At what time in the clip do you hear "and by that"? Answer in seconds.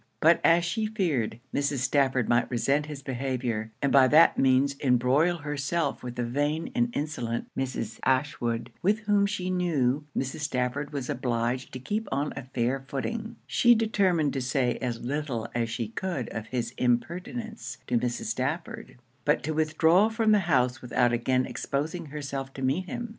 3.83-4.35